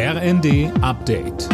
[0.00, 1.48] RND Update.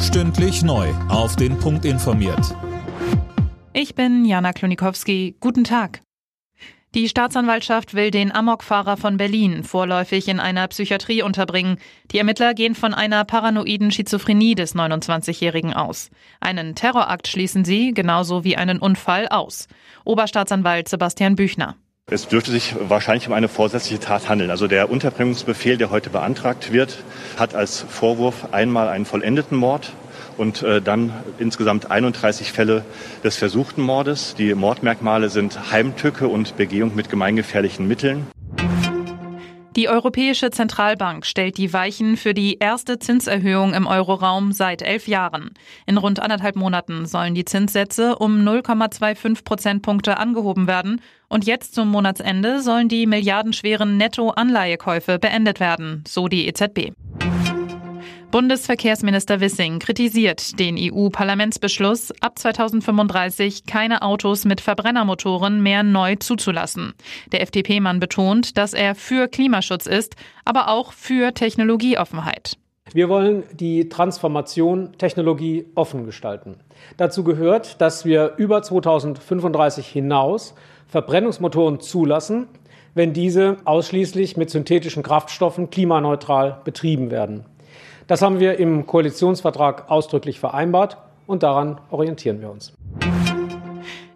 [0.00, 0.88] Stündlich neu.
[1.10, 2.56] Auf den Punkt informiert.
[3.74, 5.36] Ich bin Jana Klonikowski.
[5.38, 6.00] Guten Tag.
[6.94, 11.76] Die Staatsanwaltschaft will den Amokfahrer von Berlin vorläufig in einer Psychiatrie unterbringen.
[12.10, 16.08] Die Ermittler gehen von einer paranoiden Schizophrenie des 29-Jährigen aus.
[16.40, 19.68] Einen Terrorakt schließen sie, genauso wie einen Unfall, aus.
[20.06, 21.76] Oberstaatsanwalt Sebastian Büchner.
[22.12, 24.50] Es dürfte sich wahrscheinlich um eine vorsätzliche Tat handeln.
[24.50, 27.04] Also der Unterbringungsbefehl, der heute beantragt wird,
[27.38, 29.92] hat als Vorwurf einmal einen vollendeten Mord
[30.36, 32.84] und äh, dann insgesamt 31 Fälle
[33.22, 34.34] des versuchten Mordes.
[34.34, 38.26] Die Mordmerkmale sind Heimtücke und Begehung mit gemeingefährlichen Mitteln.
[39.76, 45.50] Die Europäische Zentralbank stellt die Weichen für die erste Zinserhöhung im Euroraum seit elf Jahren.
[45.86, 51.88] In rund anderthalb Monaten sollen die Zinssätze um 0,25 Prozentpunkte angehoben werden und jetzt zum
[51.88, 56.90] Monatsende sollen die milliardenschweren Netto-Anleihekäufe beendet werden, so die EZB.
[58.30, 66.94] Bundesverkehrsminister Wissing kritisiert den EU-Parlamentsbeschluss, ab 2035 keine Autos mit Verbrennermotoren mehr neu zuzulassen.
[67.32, 70.14] Der FDP-Mann betont, dass er für Klimaschutz ist,
[70.44, 72.56] aber auch für Technologieoffenheit.
[72.92, 76.54] Wir wollen die Transformation Technologie offen gestalten.
[76.98, 80.54] Dazu gehört, dass wir über 2035 hinaus
[80.86, 82.46] Verbrennungsmotoren zulassen,
[82.94, 87.44] wenn diese ausschließlich mit synthetischen Kraftstoffen klimaneutral betrieben werden.
[88.10, 90.96] Das haben wir im Koalitionsvertrag ausdrücklich vereinbart
[91.28, 92.72] und daran orientieren wir uns.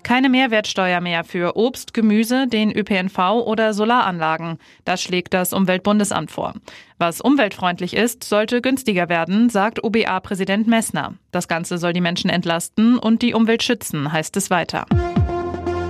[0.03, 4.59] Keine Mehrwertsteuer mehr für Obst, Gemüse, den ÖPNV oder Solaranlagen.
[4.85, 6.55] Das schlägt das Umweltbundesamt vor.
[6.99, 11.15] Was umweltfreundlich ist, sollte günstiger werden, sagt OBA-Präsident Messner.
[11.31, 14.87] Das Ganze soll die Menschen entlasten und die Umwelt schützen, heißt es weiter.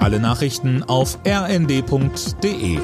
[0.01, 2.81] Alle Nachrichten auf rnd.de